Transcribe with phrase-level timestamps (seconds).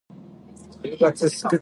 [0.71, 1.49] 请各位抓紧时间。